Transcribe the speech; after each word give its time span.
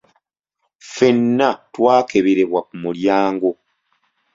Ffena 0.87 1.49
twakeberebwa 1.73 2.59
ku 2.67 2.75
mulyango. 2.83 3.51